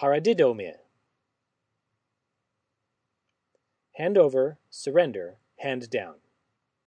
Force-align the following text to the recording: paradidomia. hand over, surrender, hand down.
paradidomia. 0.00 0.76
hand 3.96 4.18
over, 4.18 4.58
surrender, 4.68 5.38
hand 5.58 5.88
down. 5.88 6.16